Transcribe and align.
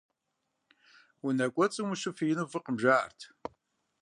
Унэ 1.25 1.45
кӀуэцӀым 1.53 1.87
ущыфиину 1.93 2.49
фӀыкъым, 2.51 2.75
жаӀэрт. 2.81 3.19